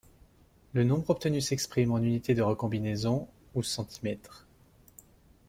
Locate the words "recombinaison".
2.41-3.27